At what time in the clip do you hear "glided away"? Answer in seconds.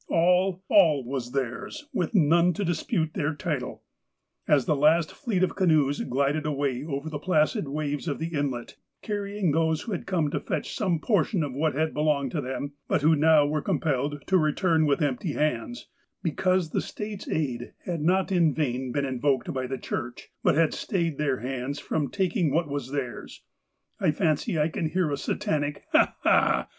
6.01-6.83